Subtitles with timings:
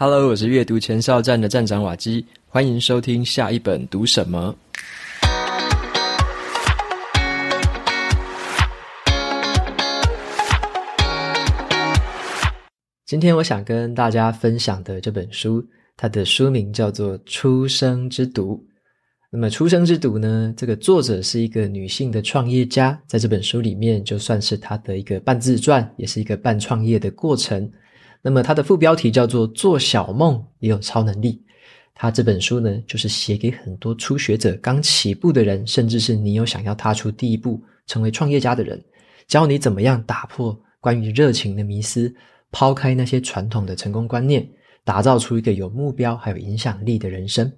[0.00, 4.54] Hello，我是阅读前哨站的站长瓦基，欢迎收听下一本读什么。
[13.06, 15.66] 今天我想跟大家分享的这本书，
[15.96, 18.56] 它的书名叫做《出生之犊》。
[19.32, 27.68] 那么，《出生之犊》呢，这个作者是一个女性的创业家，在这本书里面就算是她的一个半自传，也是一个半创业的过程。
[28.22, 31.42] 那么它的副标题叫做“做小梦也有超能力”。
[31.94, 38.80] 它这本书呢，就是写给很多初学者、刚起步的人，甚至是你有想要踏出第一步成为创业家的人，
[39.26, 42.14] 教你怎么样打破关于热情的迷思，
[42.52, 44.48] 抛开那些传统的成功观念，
[44.84, 47.50] 打造出一个有目标还有影响力的人生。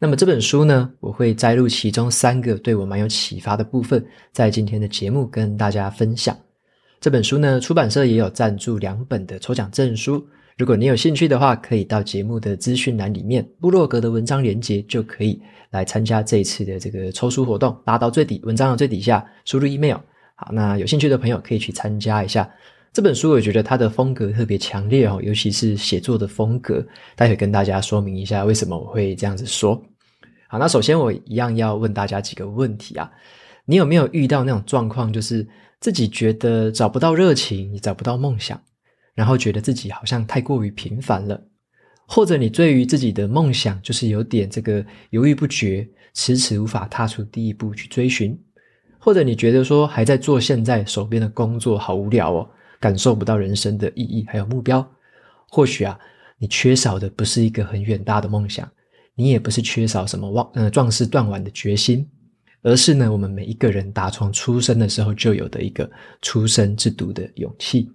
[0.00, 6.36] 那么这本书呢，我会摘录其中三个对我蛮有启发的部分，在今天的节目跟大家分享。
[7.00, 10.26] 这本书呢，出版社也有赞助两本的抽奖证书。
[10.56, 17.76] 如果你有兴趣的话，可以到节目的资讯栏里面部落格的文章连接，就可以来参加这一次的这个抽书活动。
[17.84, 19.98] 拉到最底文章的最底下，输入 email。
[20.34, 22.48] 好，那有兴趣的朋友可以去参加一下。
[22.92, 26.84] 这本书我觉得它的风格特别强烈哦，尤其是写作的风格。
[27.14, 29.80] 待会跟大家说明一下为什么我会这样子说。
[30.48, 33.08] 好，那首先我一样要问大家几个问题啊。
[33.64, 35.46] 你有没有遇到那种状况，就是
[35.80, 38.60] 自己觉得找不到热情，你找不到梦想，
[39.14, 41.40] 然后觉得自己好像太过于平凡了，
[42.06, 48.36] 或者你对于自己的梦想就是有点这个犹豫不决，迟迟无法踏出第一步去追寻，
[48.98, 54.84] 或者你觉得说还在做现在手边的工作好无聊哦，感受不到人生的意义还有目标，
[55.48, 55.96] 或许啊，
[56.38, 58.68] 你缺少的不是一个很远大的梦想，
[59.14, 62.08] 你也不是缺少什么壮呃壮士断腕的决心。
[62.68, 67.88] 而是呢，我们每一个人打从出生的时候就有的一个出生之犊的勇气。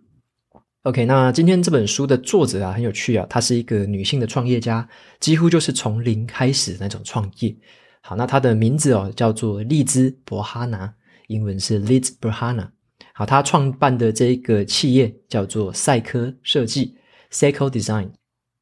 [0.81, 7.55] OK，那今天这本书的作者啊，很有趣啊，她是一个女性的创业家，几乎就是从零开始那种创业。
[8.01, 10.91] 好，那她的名字哦叫做丽兹·伯哈纳，
[11.27, 12.69] 英文是 Liz Berhana。
[13.13, 16.97] 好，她创办的这一个企业叫做赛科设计
[17.31, 18.09] （Cycle Design）。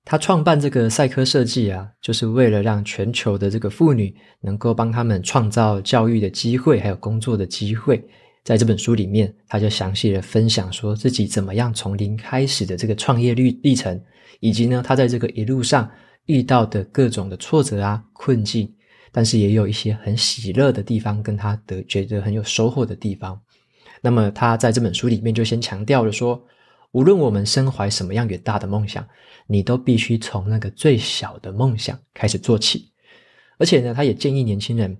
[0.03, 8.03] 他创办这个赛科设计啊，就是为了让全球的这个妇女能够帮他们创造教育的机会，还有工作的机会。
[8.43, 14.01] 在这本书里面，他就详细的分享说自己怎么样从零开始的这个创业历历程，
[14.39, 15.87] 以及呢，他在这个一路上
[16.25, 18.73] 遇到的各种的挫折啊、困境，
[19.11, 23.39] 但是也有一些很喜乐的地方，跟他的觉得很有收获的地方。
[24.01, 26.43] 那么他在这本书里面就先强调了说，
[26.91, 29.07] 无论我们身怀什么样远大的梦想，
[29.47, 32.91] 你都必须从那个最小的梦想开始做起。
[33.57, 34.97] 而且呢，他也建议年轻人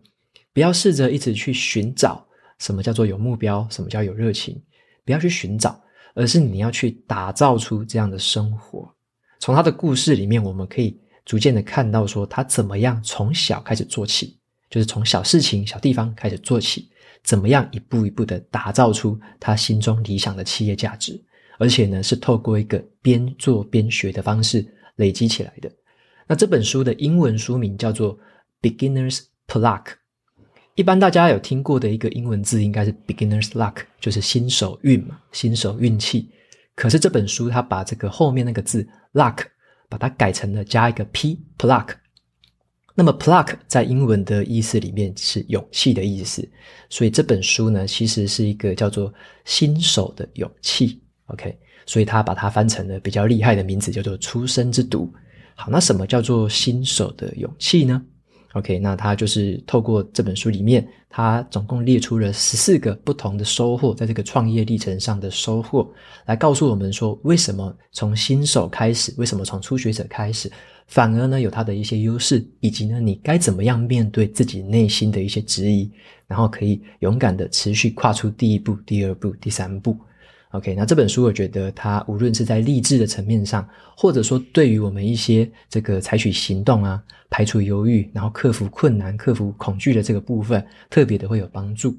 [0.54, 2.26] 不要试着一直去寻找
[2.60, 4.62] 什么叫做有目标，什么叫有热情，
[5.04, 5.82] 不要去寻找，
[6.14, 8.94] 而是你要去打造出这样的生活。
[9.40, 14.38] 从他的故事里面，我们可以逐渐的看到说他怎么样从小开始做起，
[14.70, 16.90] 就是从小事情、小地方开始做起，
[17.24, 21.22] 怎么样一步一步的打造出他心中理想的企业价值。
[21.62, 25.72] 而且呢，是透过一个边做边学的方式累积起来的。
[26.26, 28.18] 那这本书的英文书名叫做
[28.64, 29.84] 《Beginner's Pluck》，
[30.74, 36.32] 一般大家有听过的一个英文字应该是 “Beginner's Luck”，就是新手运嘛，新手运气。
[36.74, 39.46] 可是这本书它把这个后面那个字 “luck”
[39.88, 41.90] 把它改成了加一个 “p”，“pluck”。
[42.96, 46.50] 那么 “pluck” 在英文的意思里面是勇气的意思，
[46.90, 49.14] 所以这本书呢，其实是一个叫做
[49.46, 51.00] 新手的勇气。
[51.32, 55.12] OK，所以他把它翻成了比较厉害的名字，叫做“出生之毒”。
[55.56, 58.02] 好，那什么叫做新手的勇气呢
[58.54, 65.90] ？OK，那他就是透过这本书里面，他总共列出了十四个不同的收获，在这个创业历程上的收获，
[66.26, 70.52] 来告诉我们说，为什么从新手开始，为什么从初学者开始，
[70.88, 75.90] 反而呢有他的一些优势，以及呢你该怎么样面对自己内心的一些质疑，
[76.28, 79.96] 然后可以勇敢的持续跨出第一步、第二步、第三步。
[80.52, 91.96] OK，那这本书我觉得它无论是在励志的层面上，或者说对于我们一些这个采取行动啊、排除犹豫，然后克服困难、克服恐惧的这个部分，特别的会有帮助。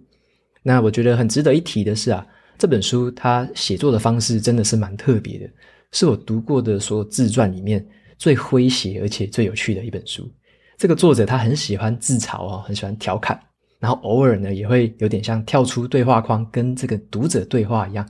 [0.63, 2.27] 那我觉得很值得一提的是啊，
[2.59, 5.49] 这本书它写作的方式真的是蛮特别的，
[5.93, 7.83] 是我读过的所有自传里面
[8.19, 10.31] 最诙谐而且最有趣的一本书。
[10.77, 13.41] 这个作者他很喜欢自嘲啊，很喜欢调侃，
[13.79, 18.07] 然后偶尔呢也会有点像跳出对话框，跟这个读者对话一样。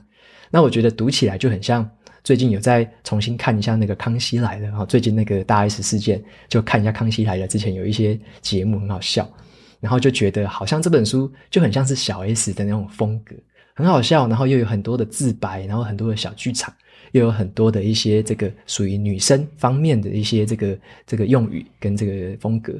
[0.53, 1.89] 那我觉得读起来就很像
[2.23, 9.27] 最近有在重新看一下那个《康熙来了》哈，最近那个大 S 事件，就看一下《康熙来了》之前有一些节目很好笑，
[9.79, 13.35] 然后就觉得好像这本书就很像是小 S 的那种风格，
[13.73, 16.71] 很好笑，然后又有很多的自白，然后很多的小剧场，
[17.13, 20.77] 又有很多的一些这个属于女生方面的一些这个
[21.07, 22.73] 这个用语跟这个风格。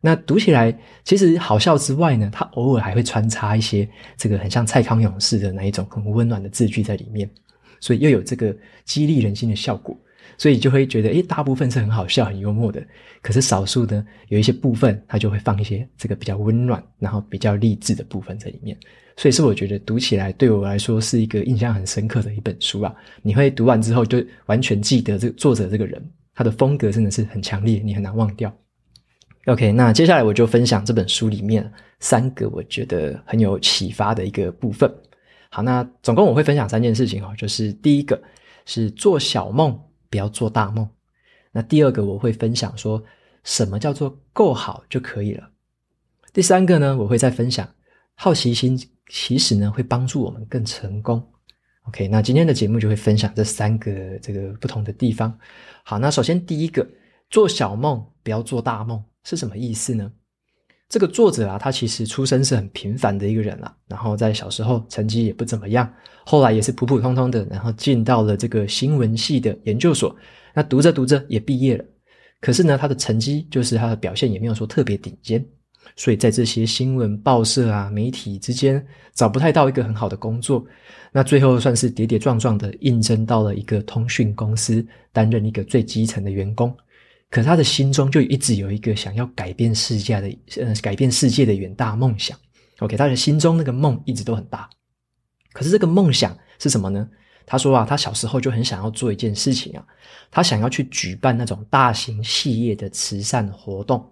[0.00, 0.74] 那读起来
[1.04, 7.28] 其实好笑之外呢，它偶尔还会穿插一些这个很像蔡康永式的那一种很温暖的字句在里面，
[7.80, 9.94] 所以又有这个激励人心的效果，
[10.38, 12.82] 所以就会觉得，诶，大部分是很好笑、很幽默的，
[13.20, 18.74] 可是少数呢，有一些部分它就会放一些这个比较温暖，然后比较励志的部分在里面，
[19.18, 22.94] 所以是我觉得读起来对我来说是一个印象很深刻的一本书啊。
[23.20, 26.02] 你会读完之后就完全记得这个作者这个人，
[26.34, 28.50] 他的风格真的是很强烈，你很难忘掉。
[29.46, 34.92] OK，那接下来我就分享这本书里面三个我觉得很有启发的一个部分。
[35.50, 38.22] 好，那总共我会分享三件事情哦，就是第一个
[38.66, 39.76] 是做小梦，
[40.10, 40.88] 不要做大梦。
[41.52, 43.02] 那第二个我会分享说
[43.42, 45.50] 什么叫做够好就可以了。
[46.32, 47.68] 第三个呢，我会再分享
[48.14, 48.78] 好奇心
[49.08, 51.26] 其实呢会帮助我们更成功。
[51.88, 55.36] OK，那今天的节目就会分享这三个这个不同的地方。
[55.82, 56.86] 好，那首先第一个，
[57.30, 59.02] 做小梦，不要做大梦。
[59.24, 60.10] 是什么意思呢？
[60.88, 65.88] 这个作者啊，他其实出身是很平凡的一个人啊，然后在小时候成绩也不怎么样，
[66.26, 70.16] 后来也是普普通通的，然后进到了这个新闻系的研究所，
[70.52, 71.84] 那读着读着也毕业了。
[72.40, 75.44] 可是呢，他的成绩就是他的表现也没有说特别顶尖，
[75.94, 78.84] 所以在这些新闻报社啊、媒体之间
[79.14, 80.64] 找不太到一个很好的工作，
[81.12, 86.76] 那最后算是跌跌撞撞的应征到了一个通讯公司，担任一个最基层的员工。
[87.30, 92.36] 可是他的心中就一直有一个想要改变世界的，呃，改变世界的远大梦想。
[92.80, 94.68] OK，他的心中那个梦一直都很大。
[95.52, 97.08] 可是这个梦想是什么呢？
[97.46, 99.86] 他说啊，他小时候就很想要做一件事情啊，
[100.30, 104.04] 他想要去举办那种大型系列的慈善活动。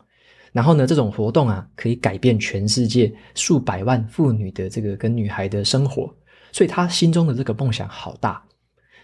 [0.52, 6.12] 然后呢，这种活动啊，可以改变全世界数百万妇女的这个跟女孩的生活。
[6.52, 8.42] 所以他心中的这个梦想好大。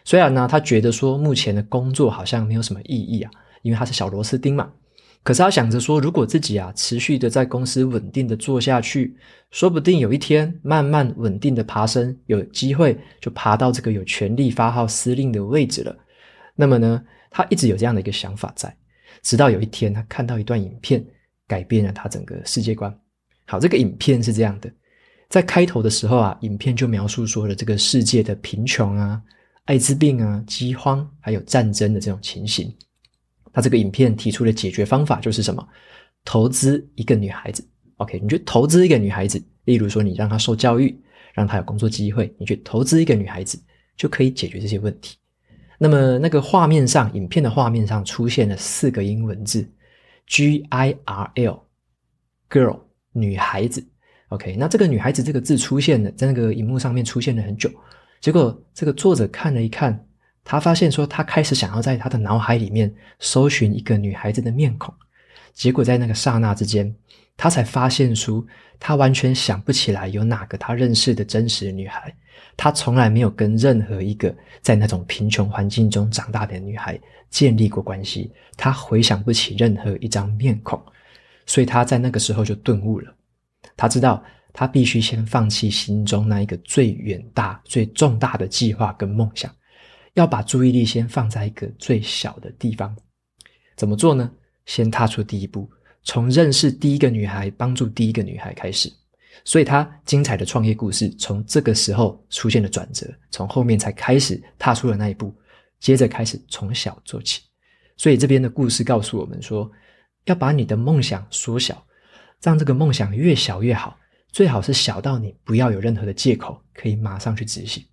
[0.04, 3.30] 虽然呢，他觉得说目前的工作好像没有什么意义啊。
[3.64, 4.70] 因为他是小螺丝钉嘛，
[5.22, 9.16] 可是他想着说，如果自己啊持续的在公司稳定的做下去，
[9.50, 15.96] 说不定有一天慢慢稳定的爬升，有机会就爬到这个有权力发号施令的位置了。
[16.54, 18.76] 那么呢，他一直有这样的一个想法在，
[19.22, 21.02] 直到有一天他看到一段影片，
[21.48, 22.94] 改变了他整个世界观。
[23.46, 24.70] 好，这个影片是这样的，
[25.30, 29.22] 在开头的时候啊，影片就描述说了这个世界的贫穷啊、
[29.64, 32.70] 艾滋病啊、饥荒还有战争的这种情形。
[33.54, 35.66] 他这个影片提出的解决方法就是什么？
[36.24, 37.64] 投资一个女孩子。
[37.98, 40.98] OK，你去投资一个女孩子，例如说你让她受教育，
[41.32, 43.56] 让她有工作机会，你去投资一个女孩子，
[43.96, 45.16] 就可以解决这些问题。
[45.78, 49.64] 那么那个画面上，影片的画面上出现了四个英文字
[50.26, 52.80] ：G I R L，girl，
[53.12, 53.86] 女孩子。
[54.30, 57.70] OK，那这个女孩子这个字出现了，在那个荧幕上面出现了很久，
[58.20, 60.04] 结果这个作者看了一看。
[60.44, 64.94] 他发现说，他开始想要在他的脑海里面搜寻一个女孩子的面孔，
[65.54, 66.94] 结果在那个刹那之间，
[67.36, 68.46] 他才发现出
[68.78, 72.14] 他完全想不起来有哪个他认识的真实女孩，
[72.58, 77.00] 他从来没有跟任何一个在那种贫穷环境中长大的女孩
[77.30, 80.80] 建立过关系，他回想不起任何一张面孔，
[81.46, 83.10] 所以他在那个时候就顿悟了，
[83.78, 89.50] 他知道他必须先放弃心中那一个最远大、最重大的计划跟梦想。
[90.14, 92.96] 要把注意力先放在一个最小的地方，
[93.76, 94.30] 怎么做呢？
[94.64, 95.68] 先踏出第一步，
[96.04, 98.90] 从认识第一个女孩、帮助第一个女孩开始。
[99.44, 105.34] 所以，他精彩的创业故事从这个时候出现了转折，从后面才开始踏出了那一步，
[105.80, 107.42] 接着开始从小做起。
[107.96, 109.70] 所以，这边的故事告诉我们说，
[110.26, 111.84] 要把你的梦想缩小，
[112.40, 113.98] 让这个梦想越小越好，
[114.30, 117.84] 最好是小到你不要有任何的借口，可以马上去执行。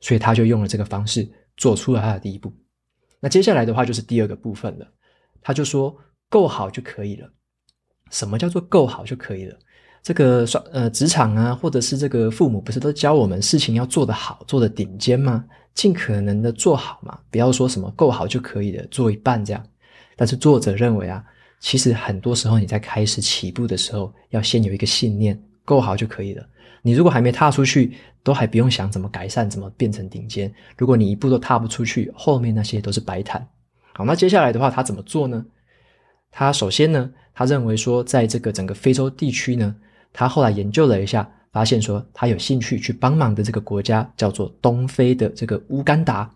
[0.00, 1.28] 所以，他就用了这个方式。
[1.56, 2.52] 做出了他的第一步，
[3.20, 4.86] 那接下来的话就是第二个部分了。
[5.40, 5.96] 他就说
[6.28, 7.30] 够好就可以了。
[8.10, 9.58] 什么叫做够好就可以了？
[10.02, 15.44] 这个说呃，职场啊，或者是这个父母不是都教我们事情要做得好，做得顶尖吗？
[15.74, 19.66] 尽可能的做好嘛，不要说什么够好就可以了，做一半这样。
[20.16, 21.24] 但是作者认为啊，
[21.58, 26.46] 其实很多时候你在开始起步的时候，要先有一个信念，够好就可以了。
[26.82, 30.52] 你如果还没踏出去，都还不用想怎么改善，怎么变成顶尖。
[30.76, 33.46] 如果你一步都踏不出去，后面那些都是白谈。
[33.94, 35.44] 好，那接下来的话，他怎么做呢？
[36.30, 39.74] 他首先呢，他认为说，在这个整个非洲地区呢，
[40.12, 46.28] 他后来研究了一下，发现说他有兴趣去帮忙的这个国家叫做东非的这个乌干达，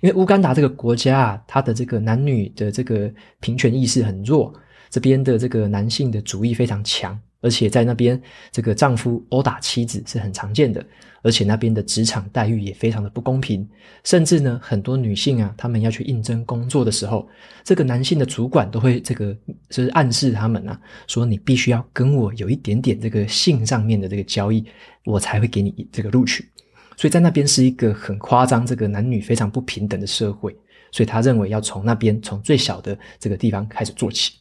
[0.00, 4.52] 因为乌干达这个国家啊，它的这个男女的这个平权意识很弱，
[4.90, 7.16] 这边的这个男性的主义非常强。
[7.44, 8.18] 而且在那边，
[8.50, 10.82] 这个丈夫殴打妻子是很常见的，
[11.22, 13.68] 而且那边的职场待遇也非常的不公平，
[14.02, 17.28] 甚至呢，很多女性啊，她们要去应征工作的时候，
[17.62, 19.36] 这个男性的主管都会这个
[19.68, 24.64] 就是暗示他们啊，说你必须要跟我有一点点这个性上面的这个交易，
[25.04, 26.48] 我才会给你这个录取。
[26.96, 30.56] 所以在那边是一个很夸张，这个男女非常不平等的社会，
[30.90, 34.32] 所以他认为要从那边从最小的这个地方开始做起，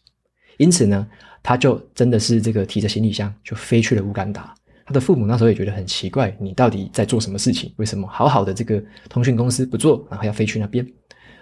[0.55, 1.05] 因此呢。
[1.43, 4.55] 他就真的是这个提着行李箱就飞去了乌干达。
[4.85, 7.71] 他的父母那时候也觉得很奇怪，你到底在做什么事情？
[7.77, 10.85] 为什么好好的这个通讯公司不做，然后要飞去那边？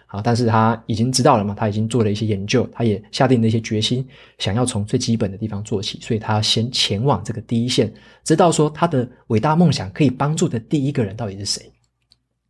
[0.05, 4.05] 好，但是他已经知道了嘛，他已经做了一些研究，他也下定了一些决心，
[4.37, 7.91] 想要从最基本的地方做起，所以他先前往这个第一线，
[8.23, 11.71] 知道说他的伟大梦想可以帮助的第一个人到底是谁。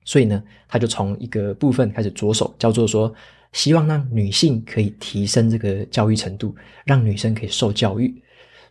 [0.04, 3.14] 所以呢，他就从一个部分开始着手，叫做说。
[3.54, 6.56] 希望让女性可以提升这个教育程度，
[6.86, 8.14] 让女生可以受教育。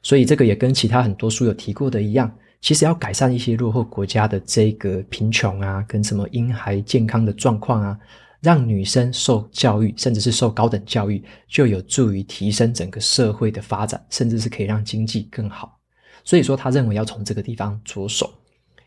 [0.03, 7.99] 所以这个也跟其他很多书有提过的一样，其实要改善一些落后国家的这个贫穷啊，跟什么婴孩健康的状况啊，
[8.41, 15.79] 让女生受教育，甚至是受高等教育，就有助于提升整个社会的发展，甚至是可以让经济更好。
[16.25, 18.33] 所以说，他认为要从这个地方着手。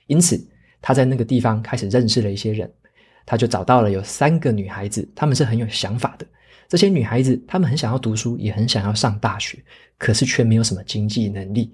[0.07, 0.43] 因此，
[0.81, 2.71] 他在那个地方开始认识了一些人。
[3.25, 6.25] 他就找到了有三个女孩子，她们是很有想法的。
[6.67, 9.63] 这些女孩子，她们很想要读书，也很想要上大学，
[9.97, 11.71] 可是却没有什么经济能力。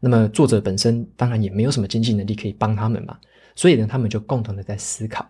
[0.00, 3.16] 那么作者本身当然也没有什么经济能力可以帮他们嘛。
[3.54, 5.26] 所以呢，他们就共同的在思考。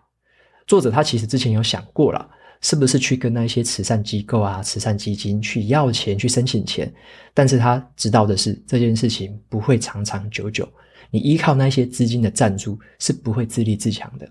[0.67, 2.29] 作者他其实之前有想过了，
[2.61, 6.93] 是不是去跟那些慈善机构啊、慈善基金去要钱、去申请钱？
[7.35, 10.69] 但是他知道的是，这件事情不会长长久久。
[11.11, 14.27] 你依靠那些资金的赞助，是不会自立自强的。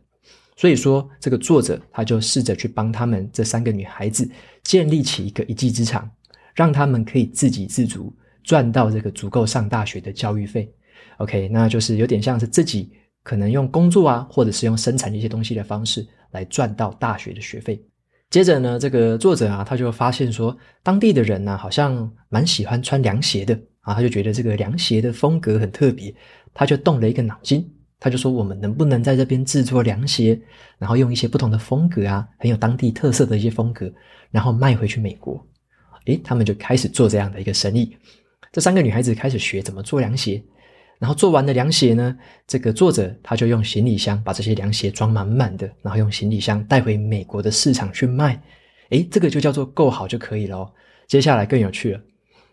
[0.61, 4.29] 所以说，这个作者他就试着去帮他们这三个女孩子
[4.61, 6.07] 建立起一个一技之长，
[6.53, 8.13] 让他们可以自给自足，
[8.43, 10.71] 赚到这个足够上大学的教育费。
[11.17, 12.91] OK，那就是有点像是自己
[13.23, 17.83] 可能用工作啊，或者是用生产一些东西的方式来赚到大学的学费。
[18.29, 26.13] 接着呢，这个作者啊，他就发现说，当地的人呢，好像蛮喜欢穿凉鞋的啊，他就觉得这个凉鞋的风格很特别，
[26.53, 27.67] 他就动了一个脑筋。
[28.03, 30.37] 他就说：“我们能不能在这边制作凉鞋，
[30.79, 33.93] 然后用一些不同的风格啊，很有当地特色的一些风格，
[34.31, 35.39] 然后卖回去美国？”
[36.07, 37.95] 诶，他们就开始做这样的一个生意。
[38.51, 40.43] 这三个女孩子开始学怎么做凉鞋，
[40.97, 42.17] 然后做完了凉鞋呢，
[42.47, 48.41] 这个作者他就用行李箱把这些凉鞋装满满的，然后用行李箱带回美国的市场去卖。
[48.89, 50.67] 诶，这个就叫做够好就可以了。
[51.07, 52.01] 接下来更有趣了，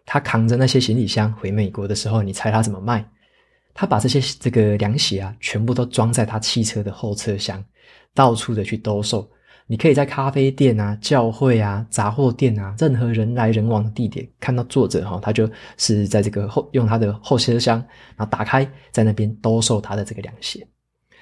[0.05, 3.09] 他扛着那些行李箱回美国的时候，你猜他怎么卖？
[3.81, 7.65] 他把这些这个凉鞋啊，全部都装在他汽车的后车厢，
[8.13, 9.31] 到处的去兜售。
[9.69, 17.79] 你可以在咖啡店啊、教会啊、杂货店啊，任何人来人往的地点，看到作者哈，他就是在这个后用他的后车厢，
[18.17, 20.67] 然后打开，在那边兜售他的这个凉鞋。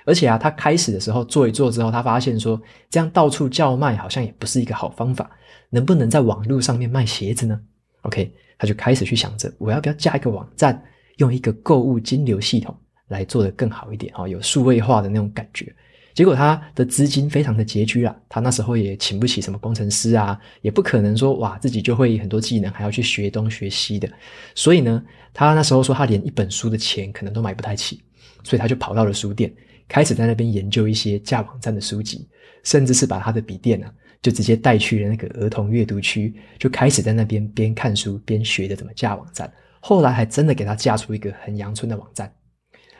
[0.06, 2.58] 而且啊，他开始的时候做一做之后，他发现说，
[2.88, 5.30] 这样到处叫卖好像也不是一个好方法，
[5.68, 7.60] 能不能在网络上面卖鞋子呢
[8.00, 10.82] ？OK，他就开始去想着，我要不要加一个网站？
[11.16, 12.76] 用一个购物金流系统
[13.08, 15.75] 来做得更好一点啊，有数位化的那种感觉。
[16.14, 24.08] 结果他的资金非常的拮据啊，他那时候也请不起什么工程师啊，也不可能说哇自己就会很多技能，还要去学东学西的。
[24.54, 25.04] 所以呢，
[25.35, 28.02] 他那时候说他连一本书的钱可能都买不太起，
[28.42, 29.52] 所以他就跑到了书店，
[29.88, 32.26] 开始在那边研究一些架网站的书籍，
[32.62, 33.92] 甚至是把他的笔电啊，
[34.23, 39.52] 就直接带去了那个儿童阅读区，就开始在那边边看书边学着怎么架网站。
[39.88, 42.28] 后来还真的给他架出一个很阳春的网站，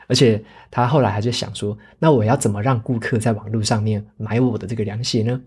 [0.07, 0.41] 而且
[0.71, 5.37] 他后来还在想说，那我要怎么让顾客在网络上面买我的这个凉鞋呢？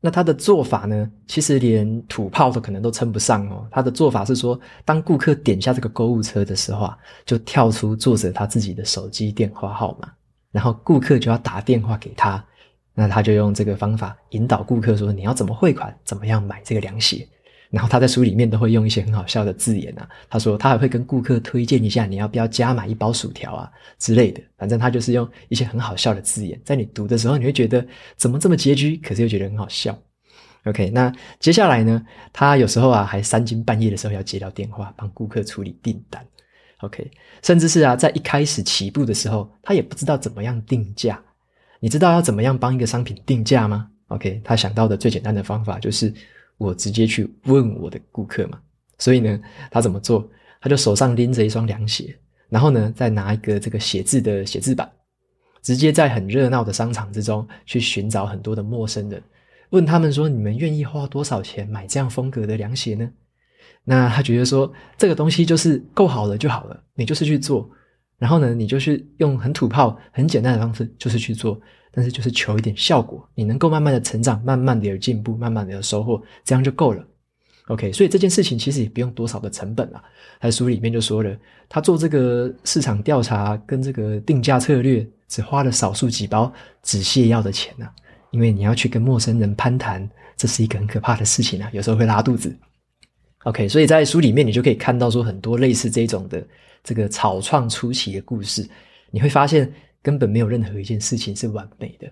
[0.00, 3.68] 那他的做法呢，其实连土炮都可能都称不上哦。
[3.70, 10.10] 他的做法是说，当顾客点下这个购物车的时候啊，就跳出作者他自己的手机电话号码，
[10.50, 12.42] 然后顾客就要打电话给他，
[12.94, 17.28] 那他就用这个方法引导顾客说，你要怎么汇款，怎么样买这个凉鞋。
[17.70, 29.94] 然后他在书里面都会用一些很好笑的字眼啊，他说他还会跟顾客推荐一下你要不要加买一包薯条啊之类的，反正他就是用一些很好笑的字眼，在你读的时候你会觉得怎么这么拮据，可是又觉得很好笑。
[30.64, 36.26] OK，那接下来呢，他有时候啊还三更半夜的时候要接到电话帮顾客处理订单。
[36.78, 37.10] OK，
[37.42, 41.22] 甚至是啊在一开始起步的时候，他也不知道怎么样定价。
[41.80, 46.10] 你知道要怎么样帮一个商品定价吗？OK，他想到的最简单的方法就是。
[46.58, 48.60] 我直接去问我的顾客嘛，
[48.98, 50.28] 所以呢，他怎么做？
[50.60, 52.14] 他就手上拎着一双凉鞋，
[52.48, 54.90] 然后呢，再拿一个这个写字的写字板，
[55.62, 59.22] 直接在很热闹的商场之中去寻找很多的陌生人，
[59.70, 63.08] 问他们说：“你们愿意花多少钱买这样风格的凉鞋呢？”
[63.84, 67.70] 那他觉得说这个东西就是够好了就好了，你就是去做，
[68.18, 71.60] 然后呢，你就是用很土炮、很简单的方式就是去做，
[71.98, 77.04] 但是就是求一点效果，你能够慢慢的成长，慢慢的有进步，慢慢的有收获，这样就够了。
[77.66, 80.00] OK，所以这件事情其实也不用多少的成本啊。
[80.38, 81.36] 他书里面就说了，
[81.68, 86.52] 他做这个市场调查跟这个定价策略，只花了少数几包
[86.84, 87.90] 止泻药的钱啊。
[88.30, 92.56] 因为你要去跟陌生人攀谈，这是一个很可怕的事情啊，有时候会拉肚子。
[93.42, 96.46] OK，所以在书里面你就可以看到说很多类似这种的
[96.84, 98.64] 这个草创初期的故事，
[99.10, 99.68] 你会发现
[100.08, 102.10] 根本没有任何一件事情是完美的，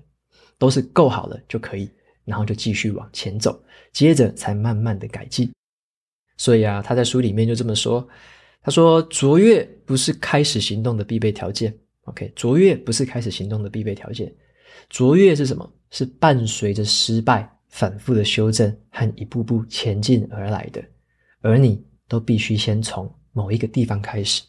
[0.58, 1.88] 都是够好了就可以。
[2.26, 3.56] 然后就继续往前走，
[3.92, 5.48] 接着才慢慢的改进。
[6.36, 8.06] 所以啊，他在书里面就这么说
[8.60, 11.72] ：“他说卓越不是开始行动的必备条件。
[12.02, 14.34] OK，卓越不是开始行动的必备条件。
[14.90, 15.72] 卓越是什么？
[15.92, 20.84] 是伴随着失败、反复的修正和一步步前进而来的。
[21.42, 24.42] 而你都必须先从某一个地方开始。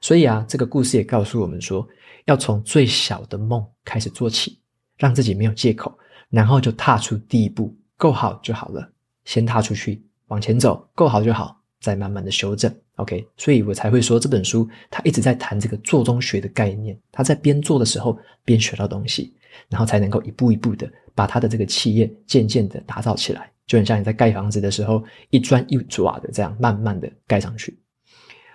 [0.00, 1.86] 所以啊，这个故事也告诉我们说，
[2.24, 4.58] 要从最小的梦开始做起，
[4.96, 5.96] 让自己没有借口。”
[6.30, 8.88] 然后就踏出第一步，够好就好了。
[9.24, 12.72] 先踏出去，往前走，够好就好，再慢慢的修正。
[12.94, 16.96] OK，所以我才会说这本书它一直在谈这个做中学的概念。
[17.10, 19.34] 他在边做的时候边学到东西，
[19.68, 27.76] 然后才能够一步一步的把他的这个企业渐渐的打造起来，就很像你在盖房子的时候一砖一瓦的这样慢慢的盖上去。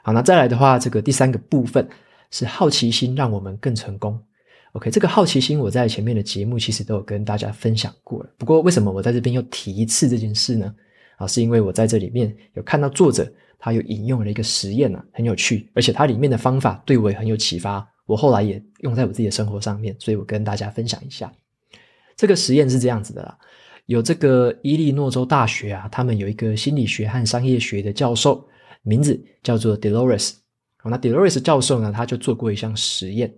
[0.06, 1.90] 好，那再来的话，这个第三个部分
[2.30, 4.22] 是好奇心让我们更成功。
[4.74, 8.30] OK，这个好奇心我在前面的节目其实都有跟大家分享过了。
[8.38, 10.72] 不过为什么我在这边又提一次这件事呢？
[11.18, 17.84] 啊，是因为我在这里面有看到作者他有引用了一个实验啊，很有趣，而且它里面的方法对我也很有启发。
[18.06, 21.34] 我后来也用在我自己的生活上面，所以我跟大家分享一下。
[22.16, 23.36] 这个实验是这样子的啦，
[23.88, 28.48] 有这个伊利诺州大学啊，他们有一个心理学和商业学的教授，
[28.86, 30.34] 名字叫做 Delores。
[30.78, 33.34] 好，那 Delores 教授呢，他就做过一项实验。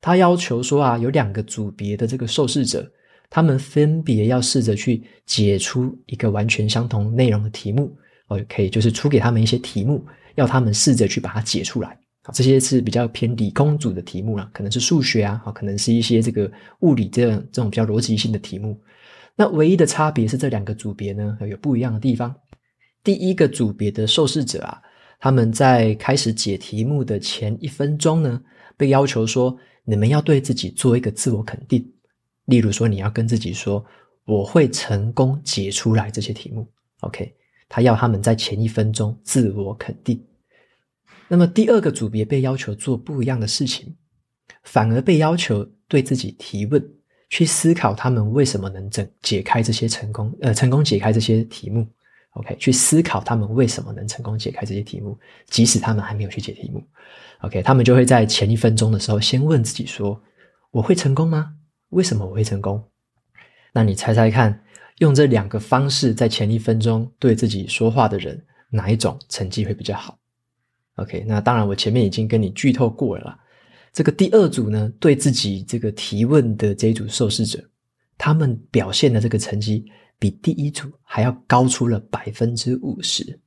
[0.00, 2.90] 他要求说啊，有两个组别的这个受试者，
[3.30, 7.96] 他们分别要试着去解出一个完全相同内容的题目。
[8.26, 11.98] OK，就是出给他们一些题目，要他们试着去把它解出来。
[12.22, 18.78] 啊，这些是比较偏理工组的题目啦，可能是数学啊，可能是一些这个物理这样这种比较逻辑性的题目。
[19.34, 22.34] 那唯一的差别是这两个组别呢，有不一样的地方。
[23.02, 24.82] 第一个组别的受试者啊，
[25.18, 28.42] 他们在开始解题目的前一分钟呢，
[28.76, 29.58] 被要求说。
[29.90, 31.82] 你们要对自己做一个自我肯定，
[32.44, 33.82] 例如说，你要跟自己说
[34.26, 36.68] ：“我会成功解出来这些题目。”
[37.00, 37.34] OK，
[37.70, 40.22] 他要他们在前一分钟自我肯定。
[41.26, 43.96] 那么第二个组别被要求做不一样的事情，
[44.62, 46.86] 反而被要求对自己提问，
[47.30, 51.88] 去思考他们为什么能整解开这些成功，呃，成功解开这些题目。
[52.38, 56.82] OK，去思考他们为什么能成功解开这些题目，即使他们还没有去解题目。
[57.40, 60.20] OK，他们就会在前一分钟的时候先问自己说
[60.70, 61.52] ：“我会成功吗？
[61.90, 62.82] 为什么我会成功？”
[63.74, 64.62] 那你猜猜看，
[64.98, 70.16] 用这两个方式在前一分钟对自己说话的人，哪一种成绩会比较好
[70.96, 73.38] ？OK，那当然我前面已经跟你剧透过了啦。
[73.92, 77.62] 这个第二组呢，对自己这个提问的这一组受试者，
[78.16, 79.84] 他们表现的这个成绩
[80.18, 83.38] 比第一组还要高出了百分之五十。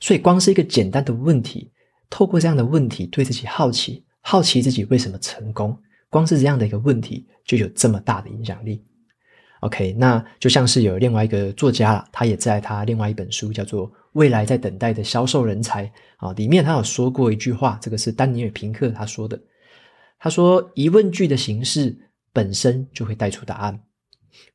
[0.00, 1.70] 所以光是一个简单的问题。
[2.10, 8.82] 透过这样的问题，对自己好奇，好奇自己为什么成功，光是这样的一个问题就有这么大的影响力。
[9.60, 15.84] OK，那就像是有另外一个作家了，他也在他另外一本书叫做《未来在等待的销售人才》
[16.16, 19.38] 啊，里面他有说过一句话，这个是丹尼尔·平克他说的，
[20.18, 21.94] 他说疑问句的形式
[22.32, 23.78] 本身就会带出答案，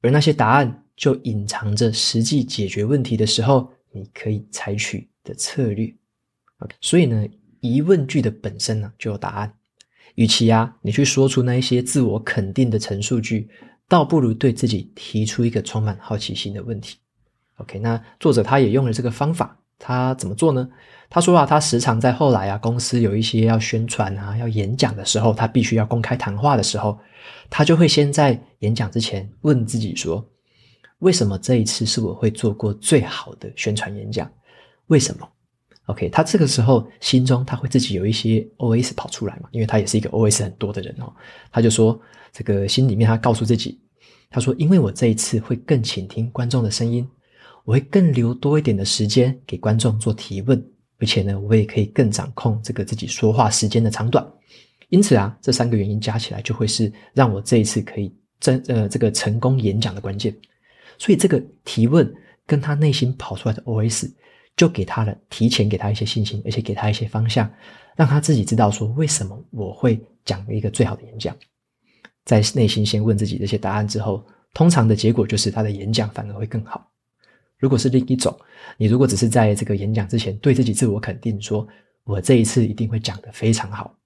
[0.01, 5.93] 而那些答案就隐藏着实际解决问题的时候你可以采取的策略。
[6.59, 7.25] OK，所以呢。
[7.65, 9.53] 疑问句的本身呢，就有答案。
[10.15, 13.47] 与其啊，你去说出那一些自我肯定的陈述句，
[13.87, 16.97] 倒不如对自己提出一个充满好奇心的问题。
[17.55, 20.69] OK，那作者他也用了这个方法，他怎么做呢？
[21.09, 26.99] 他说啊，他时常在后来啊，公司有一些要宣传啊、要演讲的时候，他必须要公开谈话的时候，
[27.49, 30.29] 他就会先在演讲之前问自己说：
[31.03, 34.31] 为什么这一次是我会做过最好的宣传演讲？
[34.87, 35.29] 为什么
[35.87, 41.13] ？OK，他这个时候心中他会自己有一些 OS 跑出来嘛，因为他也是一个 OS 很多的人哦。
[41.51, 41.99] 他就说，
[42.31, 43.81] 这个心里面他告诉自己，
[44.29, 47.05] 他说：“因为我这一次会更倾听观众的声音，
[47.65, 50.57] 我会更留多一点的时间给观众做提问，
[50.99, 54.25] 而且呢，我也可以更掌控这个自己说话时间的长短。
[54.87, 60.33] 因此啊，这三个原因加起来就会是让我这一次可以真呃这个成功演讲的关键。
[60.97, 62.13] 所以这个提问
[62.45, 64.11] 跟他内心跑出来的 OS。”
[64.55, 67.51] 就给他了，提前给他一些信心，而且给他一些方向，
[67.95, 71.35] 让他自己知道说为什么我会讲一个最好的演讲。
[72.23, 76.87] 在内心先问自己这些答案之后，通常的结果就是他的演讲反而会更好。
[77.57, 78.31] 如果是另一种，
[78.77, 81.67] 你如果只是在这个演讲之前对自己自我肯定说，
[82.03, 83.97] 我这一次一定会讲得非常好。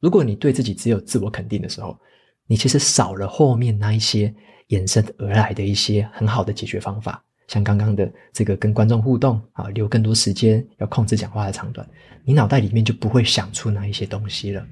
[0.00, 1.96] 如果你对自己只有自我肯定的时候，
[2.48, 4.34] 你其实少了后面那一些
[4.72, 11.86] 衍生而来的一些很好的解决方法，像刚刚的这个跟观众互动啊，留更多时间，要控制讲话的长短，
[12.24, 14.66] 你脑袋里面就不会想出那一些东西了。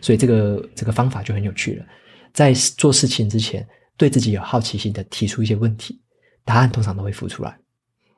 [0.00, 1.86] 所以这个这个方法就很有趣了，
[2.32, 6.00] 在做事情之前，对自己有好奇心的提出一些问题，
[6.44, 7.56] 答案通常都会浮出来。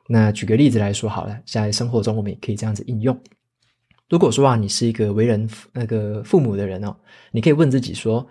[0.06, 3.18] 那举个例子来说好了，在生活中我们也可以这样子应用。
[4.10, 6.94] 如果说啊，你是一个为人那个父母的人哦，
[7.32, 8.24] 你可以问自己说：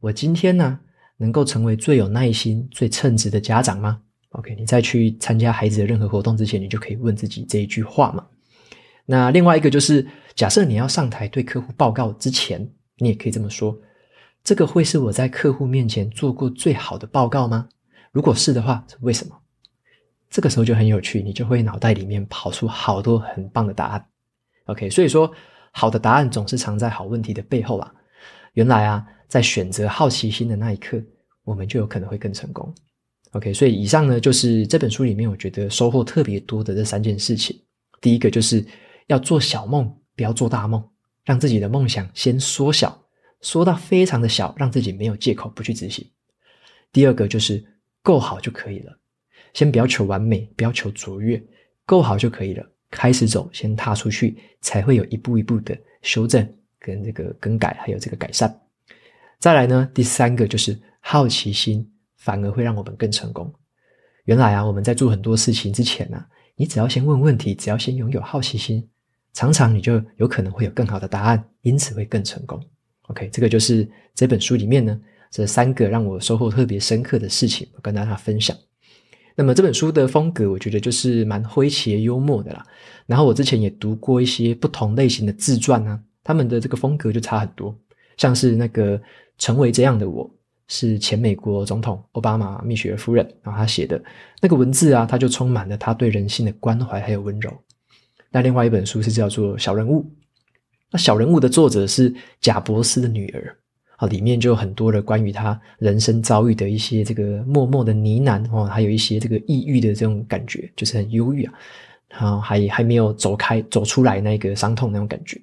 [0.00, 0.78] 我今天呢，
[1.16, 4.00] 能够成为最有耐心、最称职的家长吗
[4.30, 8.26] ？OK，你在去参加孩子的任何活动之前，你就可以问自己这一句话嘛。
[9.06, 13.78] 那另外一个就是，假设你要上台对客户报告之前，你也可以这么说：
[14.42, 17.68] 这个会是我在客户面前做过最好的报告吗？
[18.12, 19.36] 如果是的话，是为什么？
[20.30, 24.04] 这个时候就很有趣，你就会脑袋里面跑出好多很棒的答案。
[24.64, 25.30] OK，所以说
[25.70, 27.92] 好的答案总是藏在好问题的背后啊。
[28.54, 31.02] 原来啊，在选择好奇心的那一刻，
[31.42, 32.72] 我们就有可能会更成功。
[33.32, 37.60] OK，所以以上呢，就是这本书里面我觉得收获特别多的这三件事情。
[38.00, 38.64] 第一个就是
[39.08, 40.88] 要做小梦，不要做大梦，
[41.24, 42.96] 让自己的梦想先缩小，
[43.40, 46.08] 缩到非常的小，让自己没有借口不去执行。
[46.92, 47.60] 第二个就是
[48.04, 48.96] 够好就可以了。
[49.52, 51.42] 先不要求完美，不要求卓越，
[51.84, 52.64] 够好就可以了。
[52.88, 58.60] 开始走，先踏出去，才会有一步一步的修正跟这个更改，还有这个改善。
[59.38, 63.52] 再来呢，第三个就是好奇心，反而会让我们更成功。
[64.24, 66.24] 原来啊，我们在做很多事情之前呢、
[66.56, 68.88] 你只要先问问题，只要先拥有好奇心，
[69.34, 72.58] 常常你就有可能会有更好的答案，因此会更成功。
[73.08, 74.98] OK，这个就是这本书里面呢，
[75.30, 78.56] 这三个让我收获特别深刻的事情，我跟大家分享。
[79.36, 82.64] 那么这本书的风格，我觉得就是蛮诙谐幽默的啦。
[83.04, 87.76] 然后我之前也读过一些不同类型的自传啊，他们的这个风格就差很多。
[88.16, 88.96] 像是那个
[89.38, 90.24] 《成为这样的我》，
[90.68, 94.02] 是前美国总统奥巴马蜜雪儿夫人，然后他写的
[94.40, 97.52] 那个文字啊，他就充满了他对人性的关怀还有温柔。
[98.30, 100.02] 那另外一本书是叫做《小人物》，
[100.90, 103.56] 那《小人物》的作者是贾伯斯的女儿。
[103.96, 111.54] 啊，里面就有很多的关于他人生遭遇的一些这个默默的呢喃哦，还有一些这个抑郁的这种感觉，就是很忧郁啊，
[112.08, 115.40] 然后还还没有走开走出来那个伤痛那种感觉。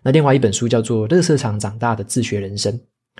[0.00, 2.72] 那另外一本书叫做《乐色场长大的自学人生》，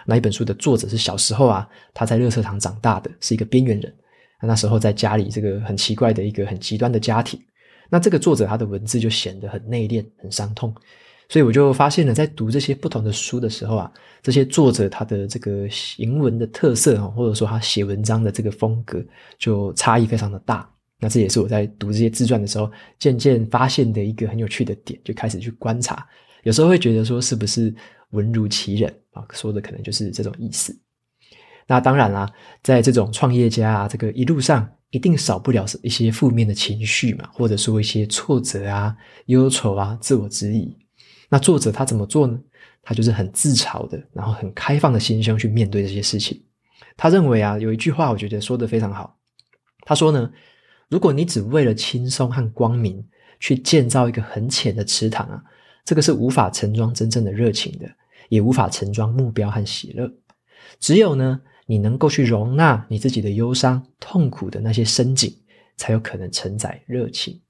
[0.07, 3.95] 那一本书的作者是小时候啊，他在垃圾场长大的，是一个边缘人。
[4.41, 7.41] 那时候在家里这个很奇怪的一个很极端的家庭，
[7.91, 10.73] 那这个作者他的文字就显得很内敛、很伤痛。
[11.29, 19.05] 所以我就发现了，在读这些不同的书的时候啊，这些作者他的这个行文的特色啊，或者说他写文章的这个风格，
[19.39, 20.67] 就差异非常的大。
[21.01, 26.07] 那这也是我在读这些自传的时候，渐渐发现的一个很有趣的点，就开始去观察。
[26.45, 27.75] 有时候会觉得说，是不是
[28.11, 29.27] 文如其人啊？
[29.33, 30.79] 说的可能就是这种意思。
[31.67, 32.31] 那当然啦，
[32.63, 40.75] 在这种创业家啊，这个一路上一定少不了一些负面的情绪嘛，或者说一些挫折啊、忧愁啊、自我质疑。
[41.29, 42.41] 那作者他怎么做呢？
[42.83, 46.43] 他就是很自嘲的，然后很开放的心胸去面对这些事情。
[46.97, 49.19] 他认为啊，有一句话我觉得说得非常好。
[49.81, 50.31] 他说呢，
[50.89, 53.07] 如果你只为了轻松和光明
[53.41, 55.45] 去建造一个很浅的池塘啊，
[55.89, 57.89] 这个是无法盛装真正的热情的，
[58.29, 60.13] 也无法盛装目标和喜乐。
[60.79, 65.35] 只有呢，你能够去容纳你自己的忧伤、痛苦的那些深井，
[65.79, 67.41] 才有可能承载热情。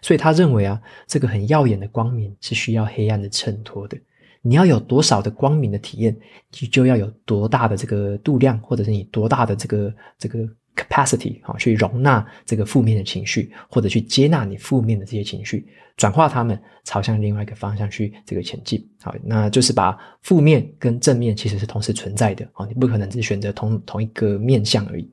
[0.00, 3.98] 所以他认为啊，这个很耀眼的光明是需要黑暗的衬托的。
[4.40, 6.16] 你要有多少的光明的体验，
[6.58, 18.82] 你就要有多大的这个度量，或者是你多大的这个这个 capacity 啊，去容纳这个负面的情绪，或者去接纳你负面的这些情绪，转化它们朝向另外一个方向去这个前进。
[19.02, 25.10] 好，那就是把负面跟正面其实是同时存在的啊，你不可能只选择同同一个面向而已。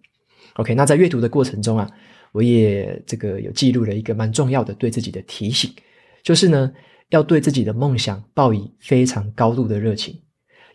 [0.54, 1.90] OK，那在阅读的过程中啊。
[2.32, 5.74] 我也这个有记录了一个蛮重要的对自己的提醒，
[6.22, 6.72] 就是呢，
[7.10, 10.16] 要对自己的梦想抱以非常高度的热情，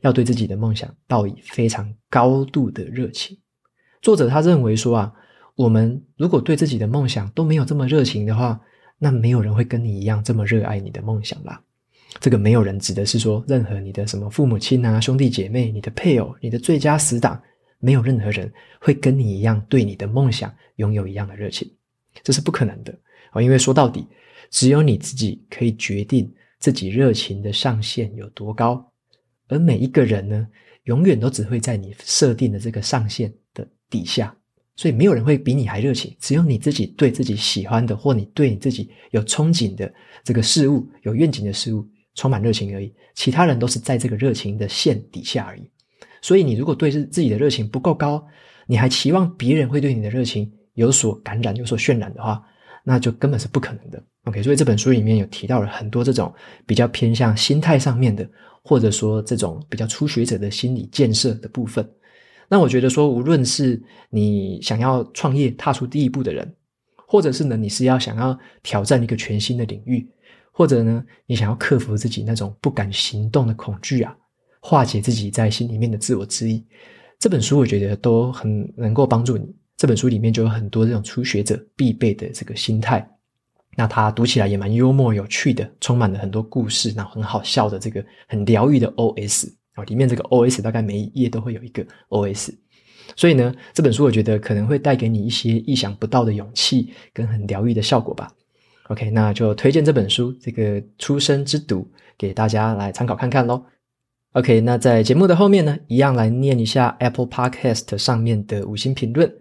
[0.01, 3.39] 要对自己的梦想抱以非常高度的热情。
[4.05, 5.15] 作者他认为说啊，
[5.55, 8.61] 我们如果对自己的梦想都没有这么热情的话，
[8.99, 11.59] 那没有人会跟你一样这么热爱你的梦想啦。
[12.21, 17.41] 这个没有人指的是说任何你的什么父母亲啊、兄弟姐妹、你的配偶、你的最佳死党。
[17.79, 21.71] 没有任何人会跟你一样对你的梦想拥有一样的热情，
[22.23, 22.95] 这是不可能的
[23.31, 23.43] 啊！
[23.43, 24.07] 因为说到底，
[24.51, 28.91] 只有你自己可以决定自己热情的上限有多高，
[29.49, 30.47] 而每一个人呢，
[30.85, 33.31] 永远都只会在你设定的这个上限
[33.89, 34.37] 底下。
[34.77, 39.93] 所以没有人会比你还热情，只有你自己对自己喜欢的，或你对你自己有憧憬的
[40.25, 42.93] 这个事物、有愿景的事物充满热情而已。
[43.15, 45.71] 其他人都是在这个热情的线底下而已。
[46.21, 48.27] 所以你如果对自自己的热情不够高，
[48.67, 52.43] 你还期望别人会对你的热情有所感染、有所渲染的话，
[52.83, 54.03] 那就根本是不可能的。
[54.25, 56.35] OK，所以这本书里面有提到了很多这种
[56.67, 58.29] 比较偏向心态上面的，
[58.65, 61.89] 或者说这种比较初学者的心理建设的部分。
[62.49, 66.55] 那我觉得说，无论是你想要创业踏出第一步的人，
[67.07, 70.07] 或者是呢，你是要想要挑战一个全新的领域，
[70.53, 74.15] 或者呢，你想要克服自己那种不敢行动的恐惧啊，
[74.61, 76.65] 化解自己在心里面的自我质疑，
[77.19, 79.55] 这本书我觉得都很能够帮助你。
[79.77, 83.07] 这本书里面就有很多这种初学者必备的这个心态，
[83.77, 89.53] 那它读起来也蛮幽默有趣的，充满了很多故事，然后很好笑的这个很疗愈的 OS。
[89.75, 92.55] 啊，里面这个 OS 大概每一页都会有一个 OS，
[93.17, 98.33] 所以呢，这本书我觉得可能会带给你一些意想不到的勇气跟很疗愈的效果吧。
[98.89, 101.83] OK，那就推荐这本书《这个出生之犊》
[102.17, 103.65] 给大家来参考看看喽。
[104.33, 109.33] OK，那在节目的后面呢，一样来念一下 Apple Podcast 上面的五星评论。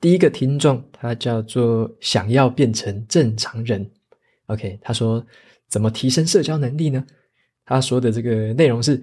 [0.00, 3.90] 第一个听众他叫做想要变成正常人。
[4.46, 5.26] OK，他说
[5.68, 7.04] 怎么提升社交能力呢？
[7.64, 9.02] 他说的这个内容是。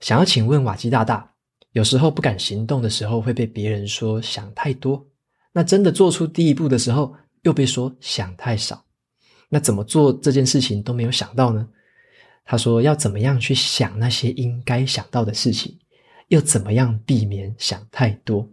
[0.00, 1.32] 想要请问瓦基大大，
[1.72, 5.06] 有时候不敢行动的时候会被别人说想太多，
[5.52, 8.84] 那真的做出第一步的时候又被说想太少，
[9.48, 11.68] 那怎么做这件事情都没有想到呢？
[12.44, 15.76] 他说要怎么样去想那些应该想到的事情，
[16.28, 18.48] 又怎么样避免想太多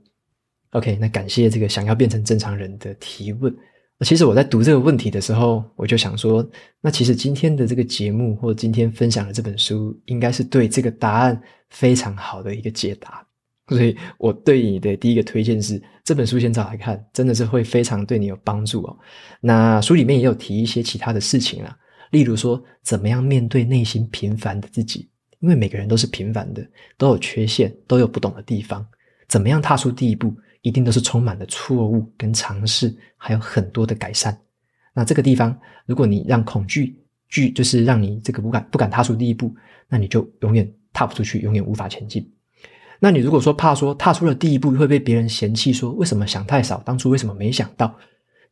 [0.72, 3.56] ？OK，那感谢这个想要变成正常人的提问。
[4.00, 6.46] 其实我在读这个问题的时候，我就想说，
[6.82, 13.26] 那其实今天的这个节目或今天分享的这本书，应该是对这个答案非常好的一个解答。
[13.70, 18.98] 所以我对你的第一个推荐是这本书，先找来看，真的是会非常对你有帮助哦。
[19.40, 21.78] 那书里面也有提一些其他的事情啦，
[22.12, 26.62] 例如说怎么样面对内心平凡的自己，因为每个人都是平凡的，
[26.98, 28.86] 都有缺陷，都有不懂的地方，
[29.30, 30.36] 怎么样踏出第一步？
[30.63, 34.36] 一定都是充满了错误跟尝试，还有很多的改善。
[34.95, 36.97] 那这个地方，如果你让恐惧
[37.30, 39.54] 惧，就是让你这个不敢不敢踏出第一步，
[39.89, 42.28] 那你就永远踏不出去，永远无法前进。
[42.99, 47.93] 那你如果说怕说踏出了第一步会被别人嫌弃，说为什么想太少，当初为什么没想到？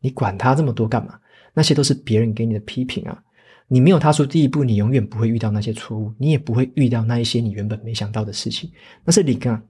[0.02, 1.18] 你管他这么多干嘛？
[1.54, 3.24] 那些都是别人给你的批评啊。
[3.68, 8.70] 你没有踏出第一步，你永远不会遇到那些错误，你也不会遇到那一些你原本没想到的事情。
[9.06, 9.62] 那是你啊。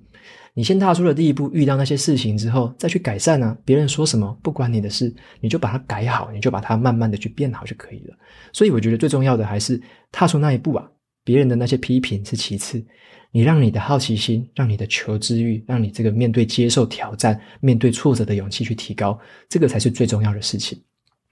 [0.53, 3.57] 你先踏出了第一步，遇到那些事情之后，再去改善啊。
[3.63, 8.15] 别人说什么不关你的事，你就把它改好，你就把它慢慢的去变好就可以了。
[8.51, 10.85] 所以我觉得最重要的还是踏出那一步啊。
[11.23, 12.83] 别人的那些批评是其次，
[13.31, 20.77] 你让你的好奇心，让你的求知欲，让你这个面对接受挑战、面对挫折的勇气去提高，这个才是最重要的事情。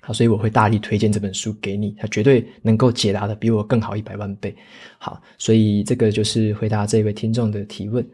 [0.01, 4.55] 好，所以我会大力推荐这本书给你，它绝对能够解答的比我更好一百万倍。
[4.97, 8.07] 好，所以这个就是回答这位听众的提问。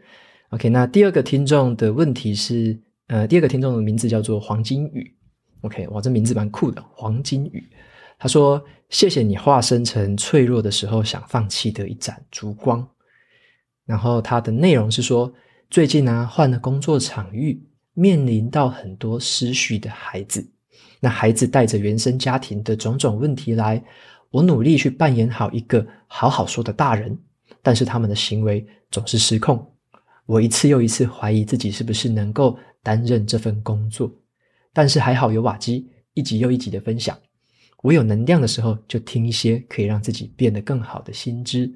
[0.50, 2.78] OK，那第二个听众的问题是，
[3.08, 5.12] 呃，第二个听众的名字叫做黄金宇。
[5.62, 7.68] OK，哇，这名字蛮酷的，黄金宇。
[8.18, 12.86] 他说：“谢谢你化身成脆弱的时候想放弃的一盏烛光。”
[13.84, 15.32] 然后他的内容是说，
[15.68, 17.60] 最近呢、换了工作场域，
[17.92, 20.48] 面临到很多失序的孩子。
[21.00, 23.84] 那孩子带着原生家庭的种种问题来，
[24.30, 27.18] 我努力去扮演好一个好好说的大人，
[27.62, 29.75] 但是他们的行为总是失控。
[30.26, 34.12] 我一次又一次怀疑自己是不是能够担任这份工作，
[34.72, 37.16] 但是还好有瓦基一集又一集的分享。
[37.82, 41.72] 我有能量的时候就听一些可以让自己变得更好的新知，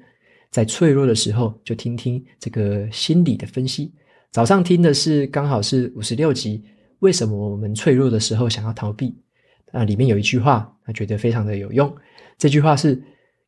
[0.49, 3.93] 在脆弱的时候就听听这个心理的分析。
[4.31, 6.63] 早上听的是刚好是五十六集，
[6.99, 9.15] 为什么我们脆弱的时候想要逃避？
[9.71, 11.93] 那里面有一句话，他觉得非常的有用。
[12.37, 13.01] 这句话是：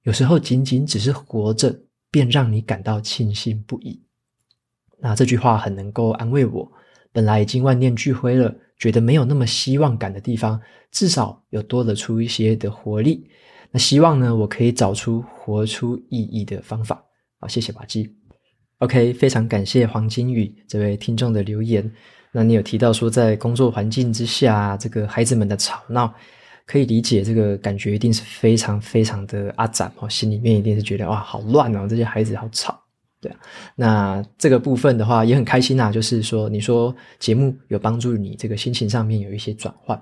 [0.04, 1.78] 有时候仅仅只是活着，
[2.10, 4.02] 便让你感到庆幸不已。
[5.04, 6.66] 那这句话很能够安慰我，
[7.12, 10.58] 本来已经万念俱灰了，觉得没有那么希望感的地方，
[10.94, 13.30] 至少有多了出一些的活力。
[13.70, 17.04] 那希望呢，我可以找出活出意义的方法。
[17.42, 18.10] 好，谢谢瓦基。
[18.78, 21.92] OK，非常感谢黄金宇这位听众的留言。
[22.32, 26.14] 那你有提到说，在工作环境之下，这个孩子们的吵闹，
[26.66, 32.80] 可以理解，这个感觉一定是非常非常的阿展哦，心里面一定是觉得哇，好乱哦，这些孩子好吵。
[33.24, 33.40] 对啊，
[33.76, 40.00] 那这个部分的话也很开心啊，就是说，你说节目有帮助你这个心情上面有一些转换。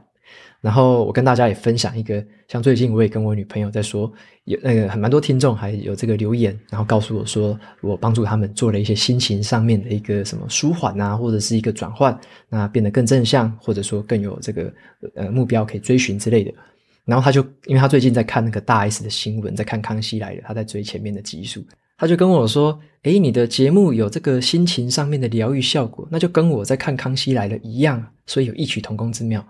[0.62, 4.12] 然后我跟大家也分享一个，像最近我也跟我女朋友在说，
[4.46, 14.72] 有那个很蛮多听众还有这个留言，然后告诉我说，我帮助他们做了一些心情上面的一个什么舒缓啊，或者是一个转换，那变得更正向，或者说更有这个
[15.16, 16.54] 呃目标可以追寻之类的。
[17.06, 21.66] 然后他就因为他最近在看那个大 S 的新闻，在看《康熙来了》，他在追前面的集数，
[22.02, 29.46] 他就跟我说：“诶，你的节目有这个心情上面的疗愈效果，那就跟我在看《康熙来了》一样，所以有异曲同工之妙。”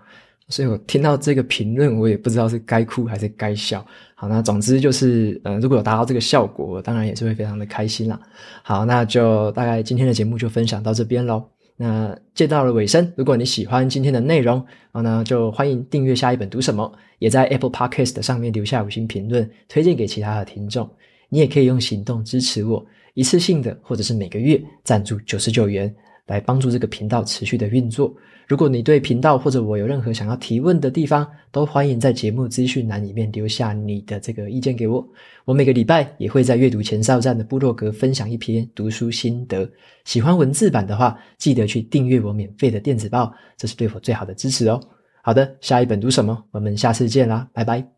[0.50, 3.82] 所以我听到这个评论，我也不知道是该哭还是该笑。
[4.14, 8.20] 好，那总之就是，嗯，如果有达到这个效果，我当然也是会非常的开心啦。
[8.62, 11.42] 好，那就大概今天的节目就分享到这边喽。
[11.78, 14.62] 那接到了尾声，如果你喜欢今天的内容，
[14.92, 20.86] 好，那就欢迎订阅下一本读什么，也在 Apple Podcast 上面留下五星评论，推荐给其他的听众。
[21.32, 25.92] 你也可以用行动支持我，一次性的或者是每个月赞助九十九元，
[26.26, 28.14] 来帮助这个频道持续的运作。
[28.46, 35.02] 如果你对频道或者我有任何想要提问的地方，都欢迎在节目资讯栏里面留下你的这个意见给我。
[35.46, 39.66] 我每个礼拜也会在阅读前哨站的部落格分享一篇读书心得。
[40.04, 44.78] 喜欢文字版的话，记得去订阅我免费的电子报，这是对我最好的支持哦。
[45.22, 46.44] 好的，下一本读什么？
[46.50, 47.92] 我们下次见啦，拜拜。